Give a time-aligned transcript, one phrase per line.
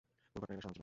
[0.31, 0.79] পুরো ঘটনাটা নাকি সাজানো ছিল।